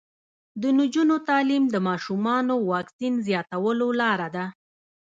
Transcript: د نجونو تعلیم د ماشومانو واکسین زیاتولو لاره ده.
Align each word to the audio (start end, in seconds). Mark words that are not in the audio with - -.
د 0.61 0.63
نجونو 0.79 1.15
تعلیم 1.29 1.63
د 1.69 1.75
ماشومانو 1.87 2.53
واکسین 2.71 3.13
زیاتولو 3.27 3.87
لاره 4.01 4.27
ده. 4.35 4.45